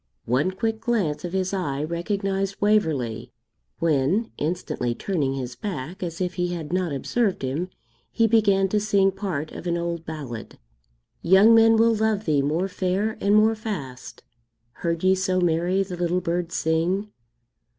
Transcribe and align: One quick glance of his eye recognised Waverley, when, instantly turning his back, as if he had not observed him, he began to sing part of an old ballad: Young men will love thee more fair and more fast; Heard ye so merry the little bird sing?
One 0.25 0.49
quick 0.49 0.81
glance 0.81 1.23
of 1.23 1.33
his 1.33 1.53
eye 1.53 1.83
recognised 1.83 2.59
Waverley, 2.59 3.31
when, 3.77 4.31
instantly 4.39 4.95
turning 4.95 5.35
his 5.35 5.55
back, 5.55 6.01
as 6.01 6.19
if 6.19 6.33
he 6.33 6.47
had 6.53 6.73
not 6.73 6.91
observed 6.91 7.43
him, 7.43 7.69
he 8.11 8.25
began 8.25 8.67
to 8.69 8.79
sing 8.79 9.11
part 9.11 9.51
of 9.51 9.67
an 9.67 9.77
old 9.77 10.03
ballad: 10.03 10.57
Young 11.21 11.53
men 11.53 11.77
will 11.77 11.93
love 11.93 12.25
thee 12.25 12.41
more 12.41 12.67
fair 12.67 13.15
and 13.21 13.35
more 13.35 13.53
fast; 13.53 14.23
Heard 14.71 15.03
ye 15.03 15.13
so 15.13 15.39
merry 15.39 15.83
the 15.83 15.95
little 15.97 16.19
bird 16.19 16.51
sing? 16.51 17.11